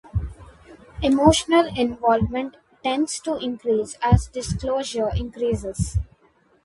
[1.03, 5.99] Emotional involvement tends to increase as disclosure increases.